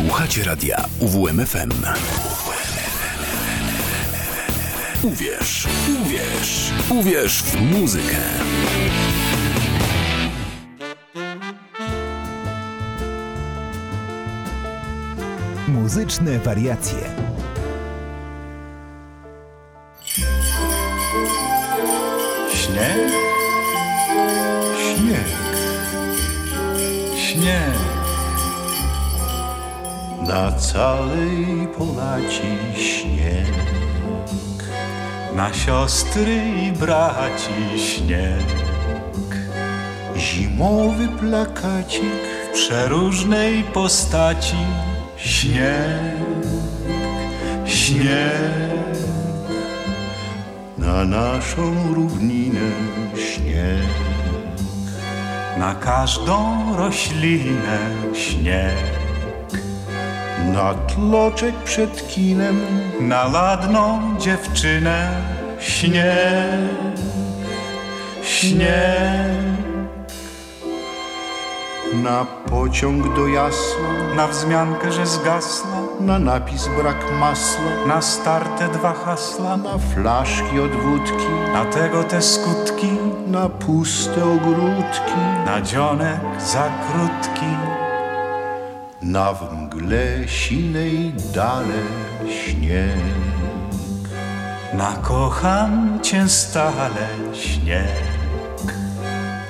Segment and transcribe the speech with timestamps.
[0.00, 1.70] Słuchacie radia UWMFM.
[5.02, 5.66] Uwierz,
[6.02, 8.16] uwierz, uwierz w muzykę.
[15.68, 16.98] Muzyczne wariacje.
[22.54, 23.10] Śnieg?
[24.96, 25.26] Śnieg.
[27.16, 27.89] Śnieg.
[30.30, 33.54] Na całej Polaci śnieg.
[35.36, 38.46] Na siostry i braci śnieg.
[40.16, 44.56] Zimowy plakacik w przeróżnej postaci.
[45.16, 46.16] Śnieg.
[47.64, 48.96] Śnieg.
[50.78, 52.70] Na naszą równinę
[53.16, 53.90] śnieg.
[55.58, 56.36] Na każdą
[56.76, 57.78] roślinę
[58.14, 58.99] śnieg.
[60.46, 62.60] Na tloczek przed kinem,
[63.00, 65.10] na ladną dziewczynę
[65.60, 66.96] śnieg,
[68.22, 69.50] śnieg.
[71.94, 78.92] Na pociąg do jasła, na wzmiankę, że zgasła, na napis brak masła, na starte dwa
[78.92, 82.90] hasła, na flaszki od wódki, na tego te skutki,
[83.26, 87.69] na puste ogródki, na dzionek za krótki.
[89.02, 91.82] Na w mgle sinej dale
[92.28, 93.00] śnieg.
[94.74, 98.74] Na kocham cię stale śnieg.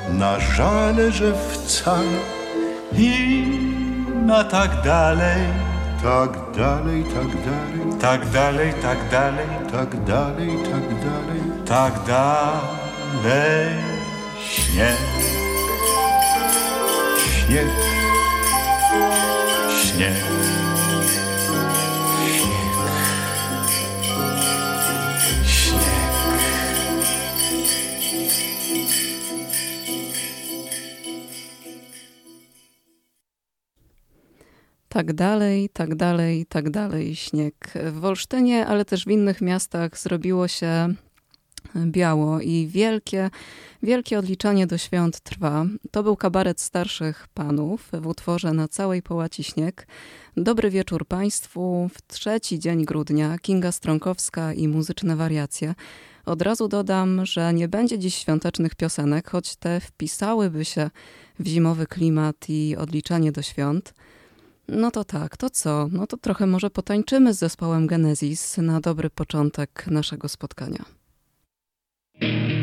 [0.09, 2.21] Na żale, że wcale
[2.93, 3.45] i
[4.27, 5.43] na tak dalej.
[6.03, 7.99] Tak dalej, tak dalej.
[8.01, 9.47] Tak dalej, tak dalej.
[9.73, 11.43] Tak dalej, tak dalej.
[11.67, 13.75] Tak dalej.
[14.49, 14.97] Śnieg.
[17.19, 17.67] Śnieg.
[19.81, 20.15] Śnieg.
[34.89, 37.17] Tak dalej, tak dalej, tak dalej.
[37.17, 37.55] Śnieg.
[37.75, 40.95] W Wolsztynie, ale też w innych miastach zrobiło się
[41.87, 43.31] biało i wielkie,
[43.83, 45.67] wielkie odliczanie do świąt trwa.
[45.91, 49.87] To był kabaret starszych panów w utworze Na całej połaci śnieg.
[50.37, 51.91] Dobry wieczór Państwu.
[51.95, 55.75] W trzeci dzień grudnia Kinga Stronkowska i muzyczne wariacje.
[56.27, 60.91] Od razu dodam, że nie będzie dziś świątecznych piosenek, choć te wpisałyby się
[61.39, 63.95] w zimowy klimat i odliczanie do świąt.
[64.69, 65.89] No to tak, to co?
[65.93, 71.00] No to trochę może potańczymy z zespołem Genesis na dobry początek naszego spotkania.
[72.21, 72.60] thank you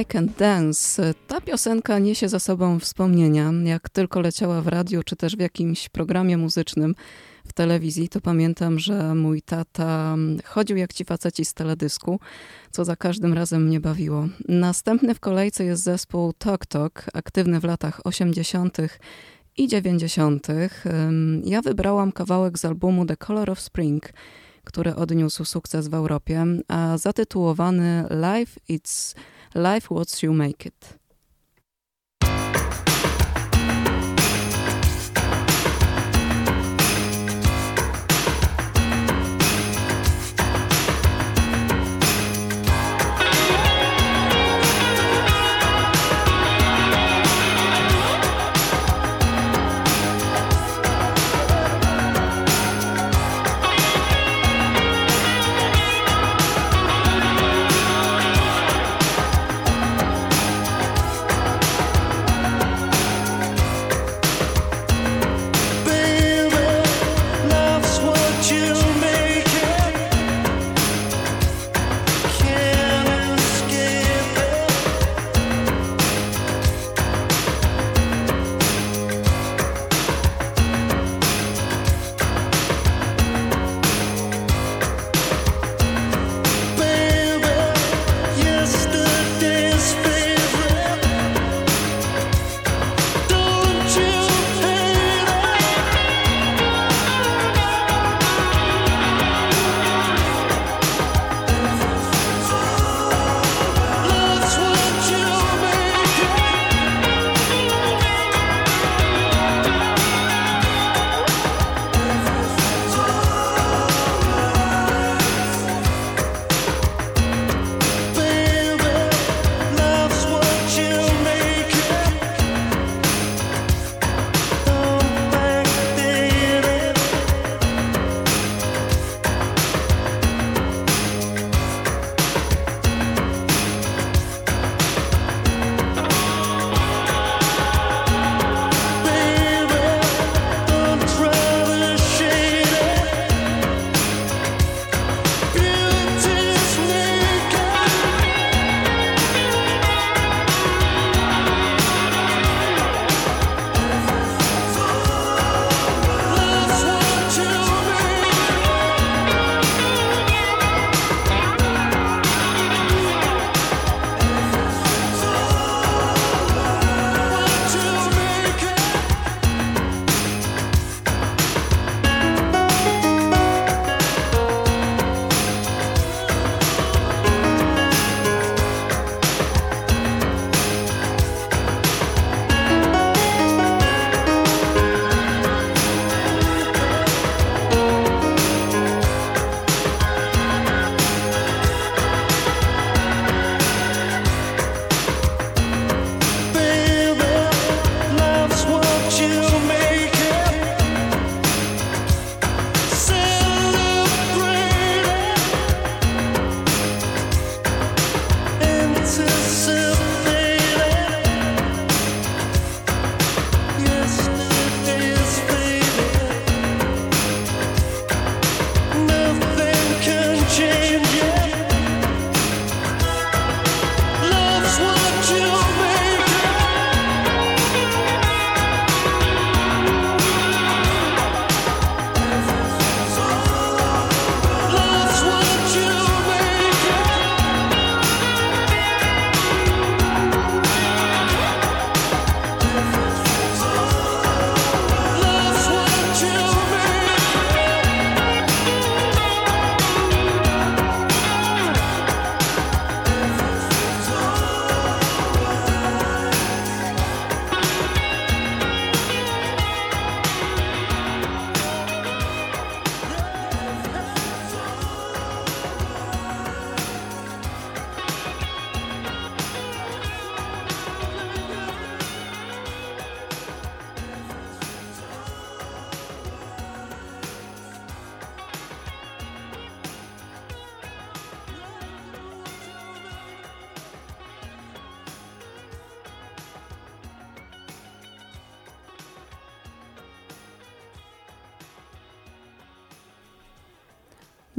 [0.00, 1.14] I Can Dance.
[1.26, 3.52] Ta piosenka niesie za sobą wspomnienia.
[3.64, 6.94] Jak tylko leciała w radiu, czy też w jakimś programie muzycznym
[7.46, 12.20] w telewizji, to pamiętam, że mój tata chodził jak ci faceci z teledysku,
[12.70, 14.28] co za każdym razem mnie bawiło.
[14.48, 18.76] Następny w kolejce jest zespół Tok Tok, aktywny w latach 80.
[19.56, 20.46] i 90.
[21.44, 24.12] Ja wybrałam kawałek z albumu The Color of Spring,
[24.64, 29.14] który odniósł sukces w Europie, a zatytułowany Life It's
[29.56, 30.98] Life What You Make It.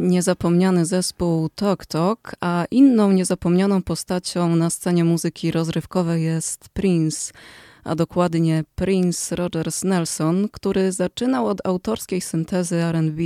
[0.08, 7.34] Niezapomniany zespół Tok Tok, a inną niezapomnianą postacią na scenie muzyki rozrywkowej jest Prince,
[7.84, 13.24] a dokładnie Prince Rogers Nelson, który zaczynał od autorskiej syntezy R&B,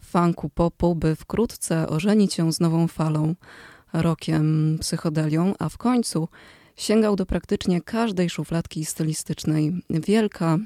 [0.00, 3.34] funku popu, by wkrótce ożenić się z nową falą,
[3.92, 6.28] rokiem, psychodelią, a w końcu
[6.76, 9.82] sięgał do praktycznie każdej szufladki stylistycznej.
[9.90, 10.58] Wielka,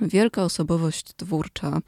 [0.00, 1.78] Wielka osobowość twórcza,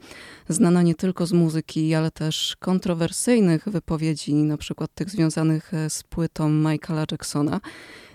[0.49, 6.03] znana nie tylko z muzyki, ale też kontrowersyjnych wypowiedzi, na przykład tych związanych e, z
[6.03, 7.59] płytą Michaela Jacksona,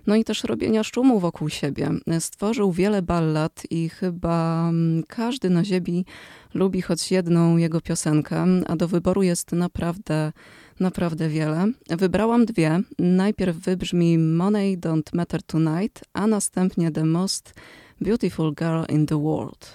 [0.06, 1.90] no i też robienia szumu wokół siebie.
[2.20, 6.04] Stworzył wiele ballad i chyba mm, każdy na ziemi
[6.54, 10.32] lubi choć jedną jego piosenkę, a do wyboru jest naprawdę,
[10.80, 11.66] naprawdę wiele.
[11.88, 12.80] Wybrałam dwie.
[12.99, 17.54] Najpierw wybrzmi Money Don't Matter Tonight, a następnie The Most
[18.02, 19.69] Beautiful Girl in the World.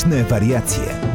[0.00, 1.09] Muzyczne wariacje.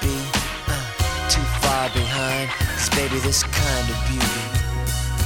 [0.00, 0.12] be
[0.68, 2.50] uh, too far behind.
[2.76, 4.44] Cause baby, this kind of beauty,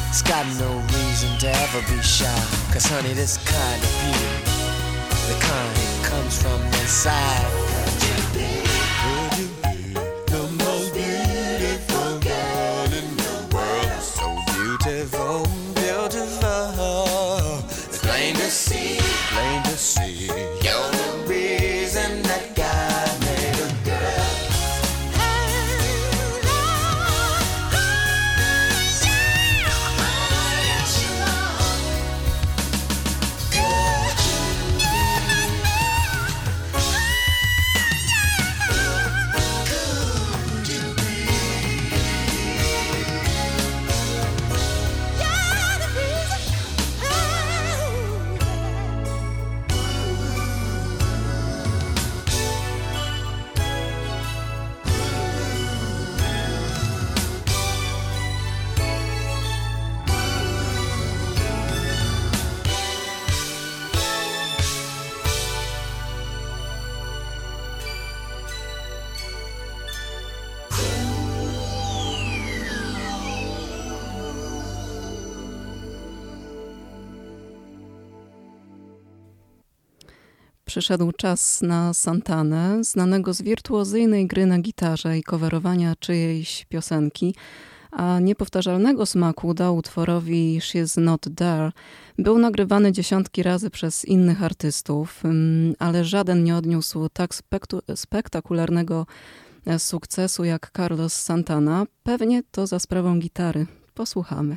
[0.09, 2.31] it's got no reason to ever be shy.
[2.73, 4.31] Cause honey, this kind of beauty,
[5.27, 8.54] the kind that comes from inside.
[80.85, 87.35] Przyszedł czas na Santanę, znanego z wirtuozyjnej gry na gitarze i coverowania czyjejś piosenki,
[87.91, 91.73] a niepowtarzalnego smaku dał utworowi She's Not There.
[92.19, 97.35] Był nagrywany dziesiątki razy przez innych artystów, mm, ale żaden nie odniósł tak
[97.95, 99.07] spektakularnego
[99.67, 101.87] e, sukcesu jak Carlos Santana.
[102.03, 103.67] Pewnie to za sprawą gitary.
[103.95, 104.57] Posłuchamy.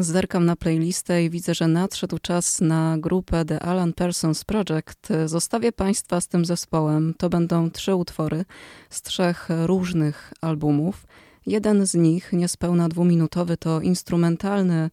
[0.00, 5.08] Zerkam na playlistę i widzę, że nadszedł czas na grupę The Alan Parsons Project.
[5.26, 7.14] Zostawię Państwa z tym zespołem.
[7.18, 8.44] To będą trzy utwory
[8.90, 11.06] z trzech różnych albumów.
[11.46, 14.90] Jeden z nich, niespełna dwuminutowy, to instrumentalny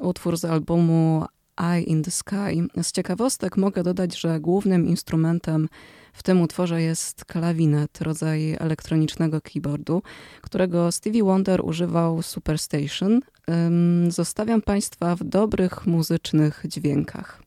[0.00, 2.82] utwór z albumu Eye in the Sky.
[2.82, 5.68] Z ciekawostek mogę dodać, że głównym instrumentem
[6.12, 10.02] w tym utworze jest klawinet, rodzaj elektronicznego keyboardu,
[10.40, 13.20] którego Stevie Wonder używał Superstation.
[14.08, 17.42] Zostawiam Państwa w dobrych muzycznych dźwiękach.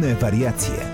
[0.00, 0.89] Muzyczne wariacje.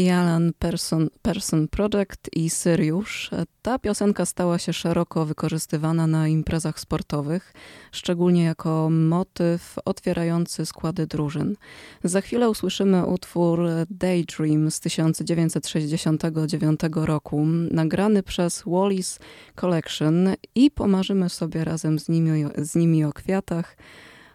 [0.00, 3.30] The Alan Person, Person Project i Syriusz.
[3.62, 7.52] Ta piosenka stała się szeroko wykorzystywana na imprezach sportowych,
[7.92, 11.56] szczególnie jako motyw otwierający składy drużyn.
[12.04, 19.18] Za chwilę usłyszymy utwór Daydream z 1969 roku, nagrany przez Wallis
[19.56, 23.76] Collection i pomarzymy sobie razem z nimi, z nimi o kwiatach,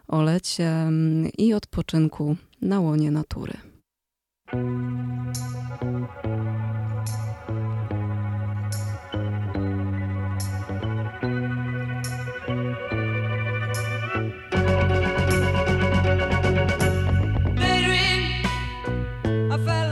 [0.08, 0.90] o lecie
[1.38, 3.75] i odpoczynku na łonie natury.
[4.48, 4.56] For
[19.72, 19.85] a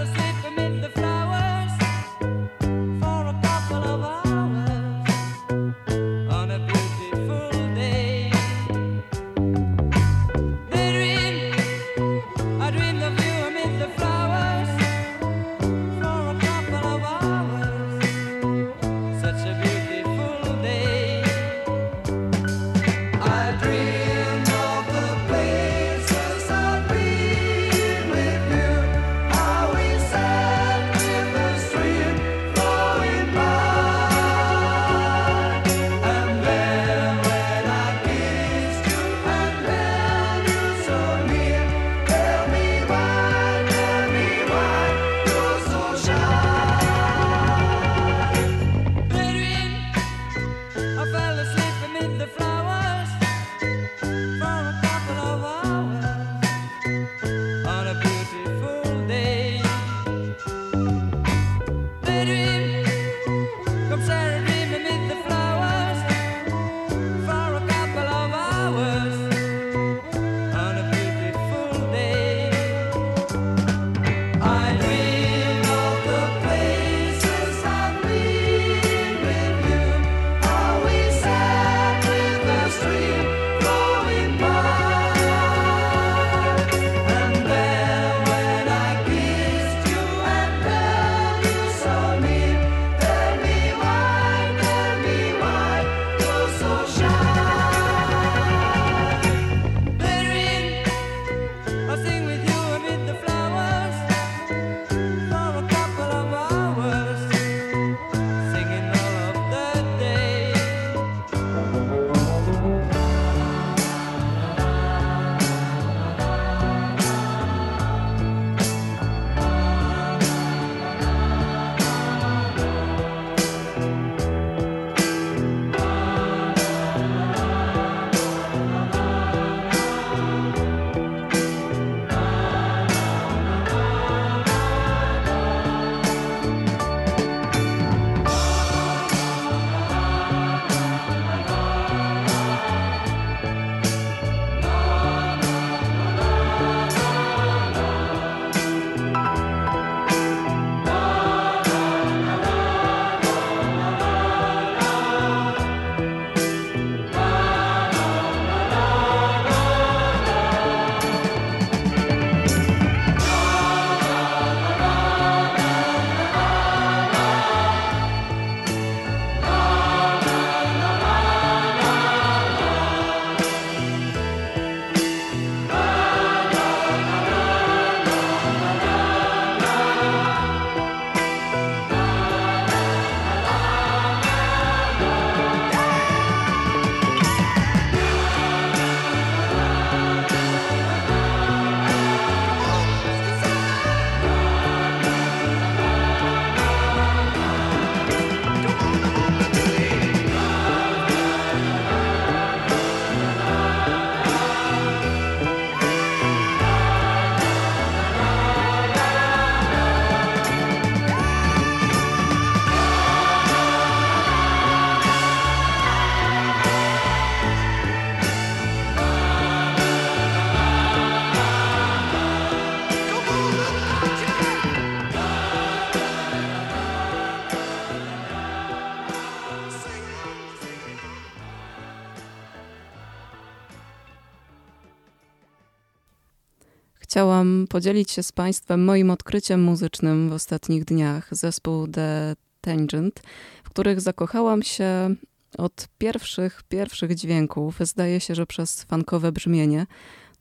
[237.14, 241.28] chciałam podzielić się z Państwem moim odkryciem muzycznym w ostatnich dniach.
[241.30, 243.22] Zespół The Tangent,
[243.64, 245.14] w których zakochałam się
[245.58, 247.78] od pierwszych, pierwszych dźwięków.
[247.80, 249.86] Zdaje się, że przez fankowe brzmienie.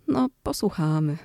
[0.08, 1.18] No, posłuchamy.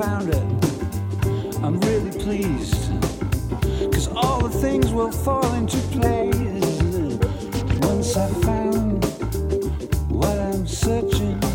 [0.00, 0.42] found it.
[1.62, 2.90] I'm really pleased.
[3.92, 7.18] Cause all the things will fall into place
[7.82, 9.04] once I found
[10.08, 11.49] what I'm searching.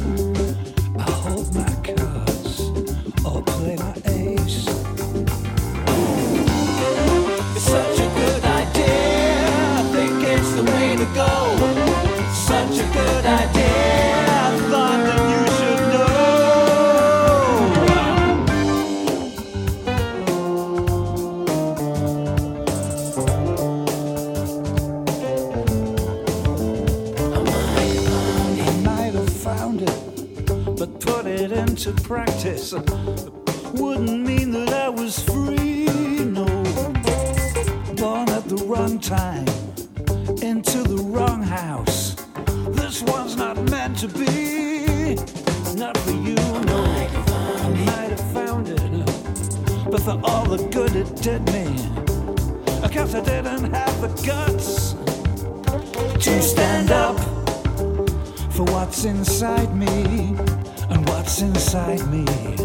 [59.05, 60.35] inside me
[60.89, 62.64] and what's inside me.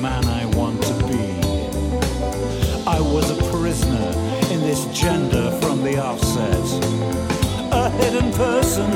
[0.00, 1.34] man I want to be.
[2.86, 4.12] I was a prisoner
[4.50, 6.64] in this gender from the offset.
[7.72, 8.90] A hidden person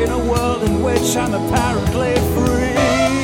[0.00, 3.23] in a world in which I'm apparently free.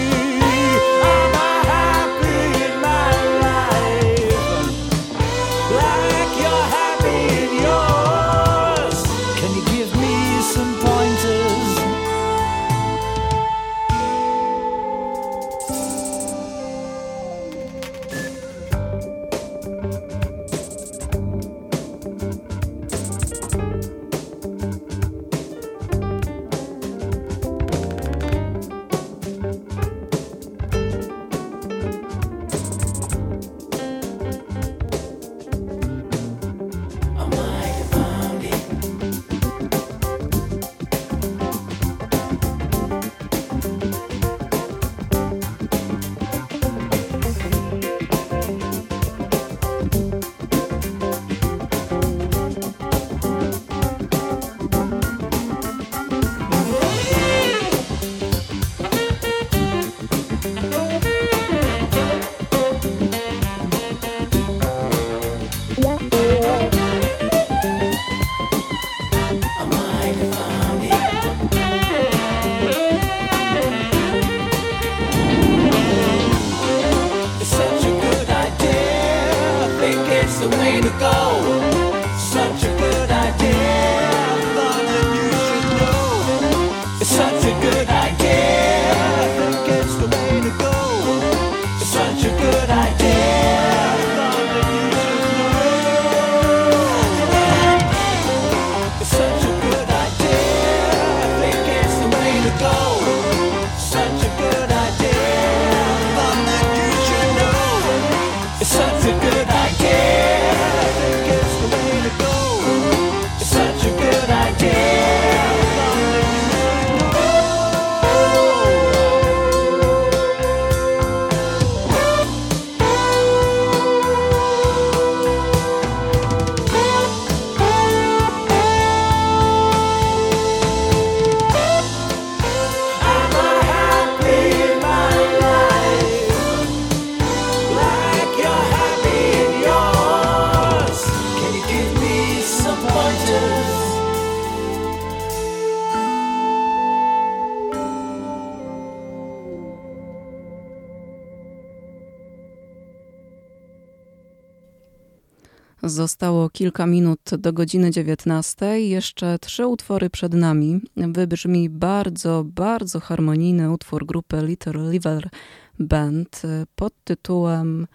[156.61, 158.81] Kilka minut do godziny 19.
[158.81, 160.81] Jeszcze trzy utwory przed nami.
[160.97, 165.31] Wybrzmi bardzo, bardzo harmonijny utwór grupy Little Liver
[165.79, 166.43] Band
[166.75, 167.87] pod tytułem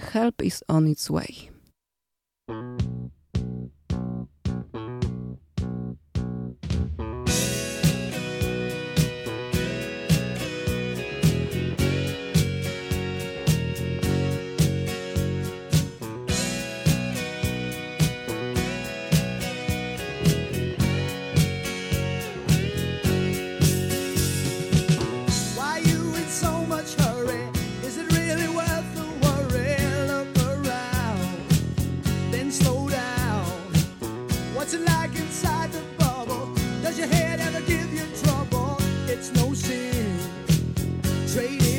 [0.00, 1.34] Help is on its way.
[41.36, 41.73] On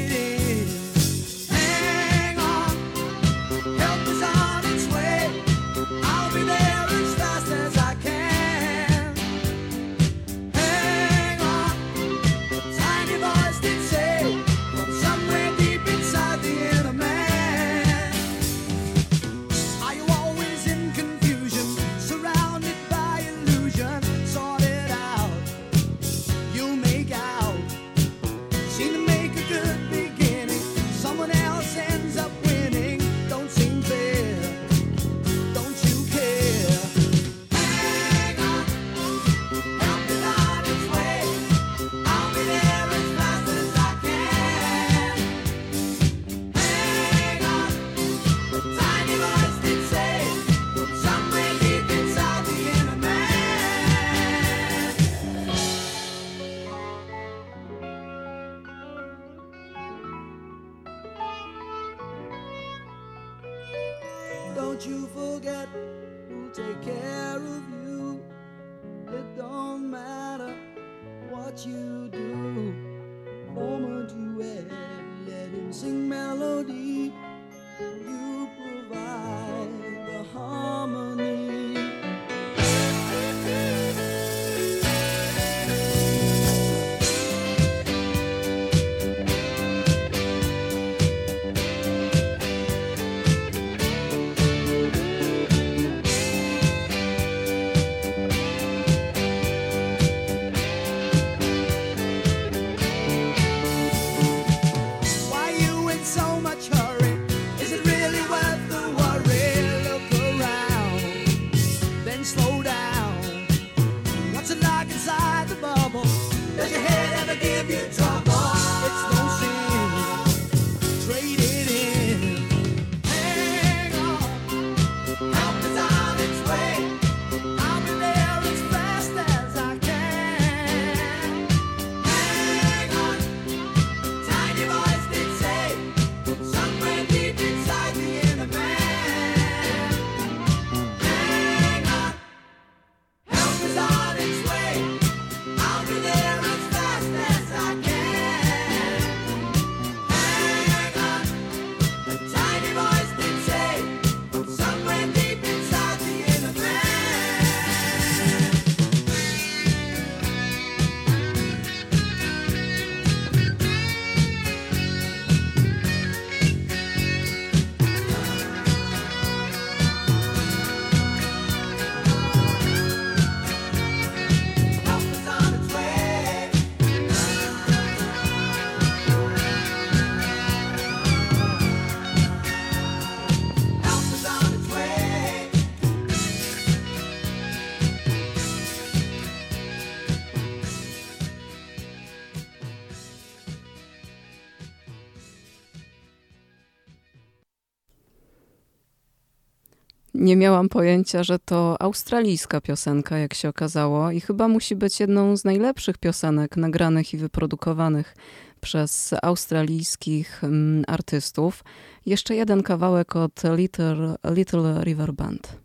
[200.36, 205.38] Nie miałam pojęcia, że to australijska piosenka, jak się okazało, i chyba musi być jedną
[205.38, 208.16] z najlepszych piosenek nagranych i wyprodukowanych
[208.62, 211.64] przez australijskich mm, artystów.
[212.06, 215.65] Jeszcze jeden kawałek od Little, Little River Band.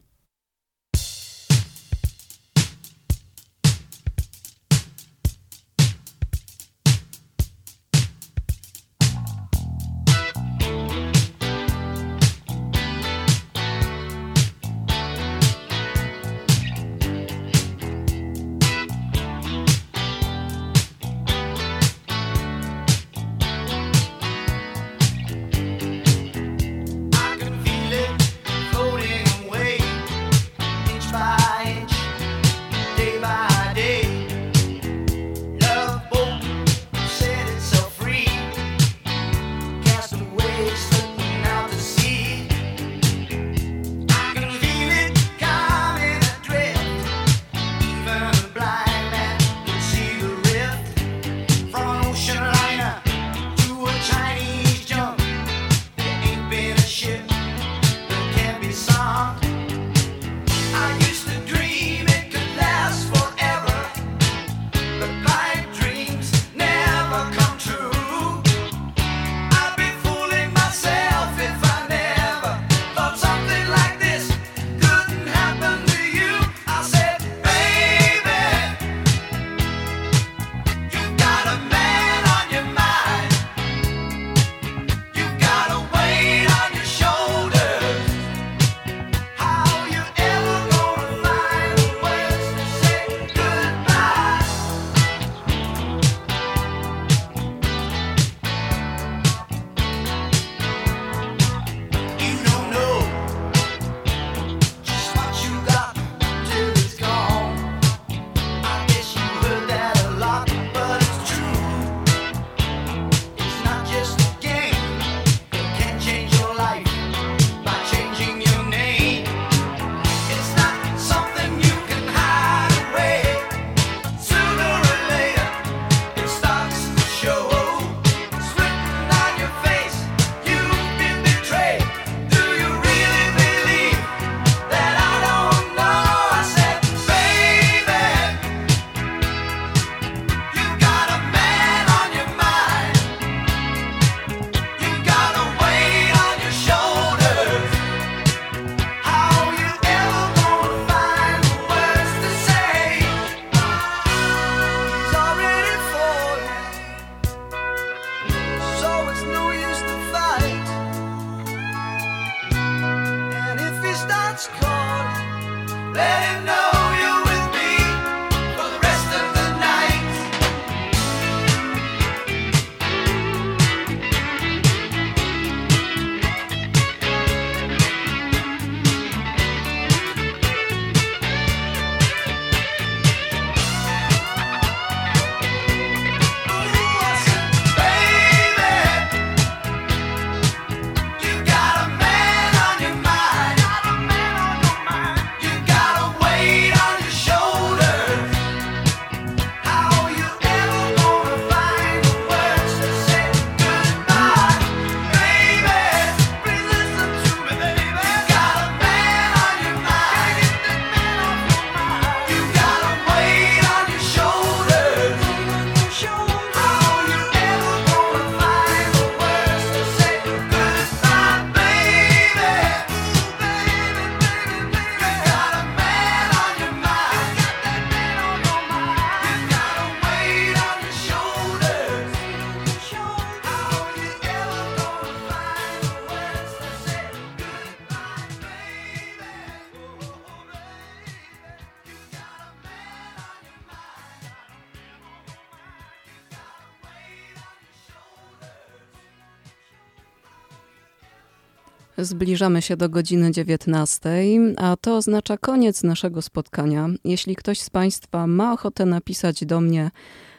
[252.03, 254.11] Zbliżamy się do godziny 19,
[254.57, 256.89] a to oznacza koniec naszego spotkania.
[257.05, 259.91] Jeśli ktoś z Państwa ma ochotę napisać do mnie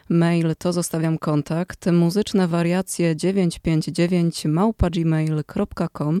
[0.08, 6.20] mail, to zostawiam kontakt muzyczne wariacje 959 małpa.gmail.com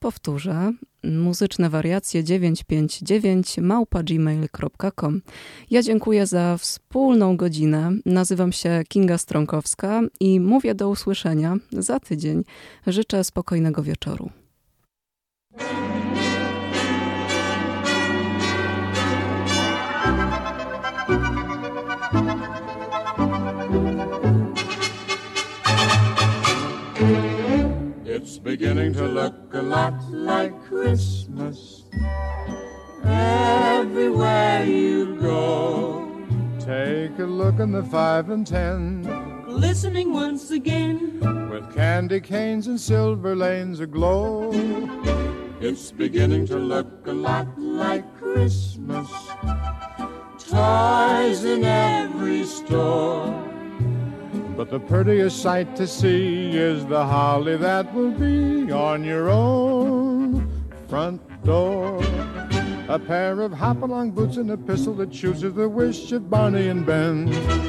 [0.00, 0.72] Powtórzę,
[1.04, 5.22] muzyczne wariacje 959 małpa.gmail.com
[5.70, 7.92] Ja dziękuję za wspólną godzinę.
[8.06, 12.44] Nazywam się Kinga Stronkowska i mówię do usłyszenia za tydzień.
[12.86, 14.30] Życzę spokojnego wieczoru.
[28.42, 31.84] Beginning to look a lot like Christmas
[33.04, 36.26] everywhere you go.
[36.58, 39.02] Take a look in the five and ten,
[39.44, 41.20] glistening once again,
[41.50, 44.50] with candy canes and silver lanes aglow.
[45.60, 49.08] It's beginning to look a lot like Christmas.
[50.38, 53.59] Toys in every store.
[54.56, 60.50] But the prettiest sight to see is the holly that will be on your own
[60.88, 62.02] front door.
[62.88, 66.84] A pair of hop-along boots and a pistol that chooses the wish of Barney and
[66.84, 67.26] Ben.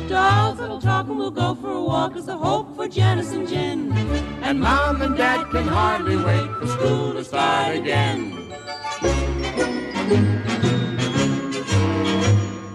[0.09, 3.47] Dolls that'll talk and we'll go for a walk is the hope for Janice and
[3.47, 3.91] Jen.
[4.41, 8.33] And Mom and Dad can hardly wait for school to start again.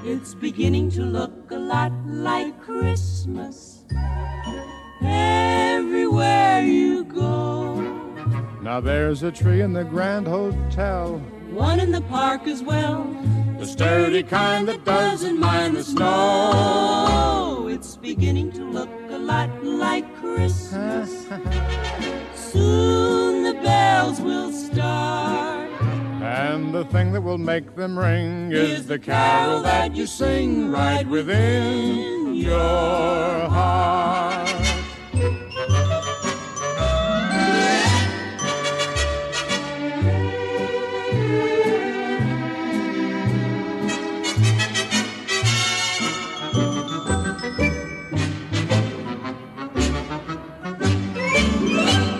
[0.05, 3.76] It's beginning to look a lot like Christmas
[5.03, 7.77] everywhere you go.
[8.63, 11.23] Now there's a tree in the Grand Hotel
[11.57, 13.05] one in the park as well.
[13.59, 17.67] The sturdy kind that doesn't mind the snow.
[17.71, 21.27] It's beginning to look a lot like Christmas.
[22.35, 25.66] Soon the bells will start.
[26.27, 30.73] And the thing that will make them ring is, is the carol that you sing
[30.73, 34.36] right within your heart.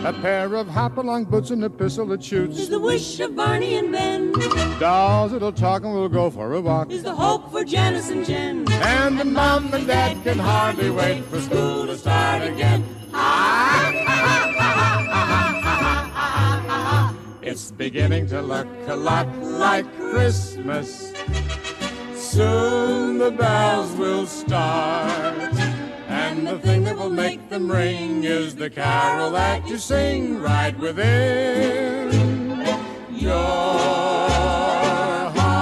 [0.07, 2.61] A pair of hop-along boots and a pistol that shoots.
[2.61, 4.31] Is the wish of Barney and Ben.
[4.79, 6.93] Dolls that'll talk and we'll go for a walk.
[6.93, 8.71] Is the hope for Janice and Jen.
[8.71, 12.85] And the mom and dad can hardly wait for school to start again.
[17.43, 21.13] It's beginning to look a lot like Christmas.
[22.15, 25.56] Soon the bells will start.
[26.37, 30.79] And the thing that will make them ring is the carol that you sing right
[30.79, 32.11] within
[33.11, 33.33] your
[35.33, 35.57] heart.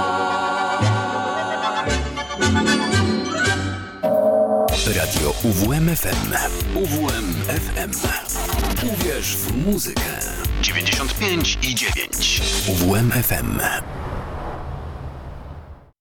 [4.85, 6.35] Radio UWMFM.
[6.75, 7.91] UWMFM.
[8.83, 10.19] Uwierz w muzykę.
[10.61, 12.41] 95 i 9.
[12.67, 13.59] UWMFM.